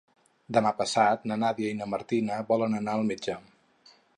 Demà 0.55 0.69
passat 0.79 1.27
na 1.31 1.37
Nàdia 1.43 1.73
i 1.73 1.77
na 1.81 1.89
Martina 1.93 2.41
volen 2.53 2.75
anar 2.81 2.97
al 3.01 3.05
metge. 3.11 3.37